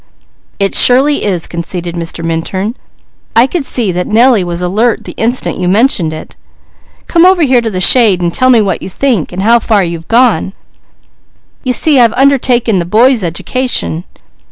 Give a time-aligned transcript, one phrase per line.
[0.57, 2.25] "It surely is," conceded Mr.
[2.25, 2.73] Minturn.
[3.35, 6.35] "I could see that Nellie was alert the instant you mentioned it.
[7.05, 8.63] Come over here to the shade and tell me
[9.41, 10.53] how far you have gone.
[11.63, 14.03] You see I've undertaken the boys' education.